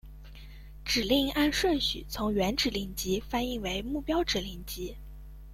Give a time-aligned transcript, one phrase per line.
[0.83, 4.95] 指令按顺序从原指令集翻译为目标指令集。